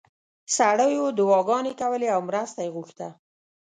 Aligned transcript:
سړیو 0.55 1.05
دعاګانې 1.17 1.73
کولې 1.81 2.07
او 2.15 2.21
مرسته 2.29 2.59
یې 2.65 2.69
غوښته. 2.75 3.07